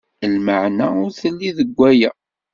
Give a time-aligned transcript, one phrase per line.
[0.33, 2.11] Lmeɛna ur telli deg aya.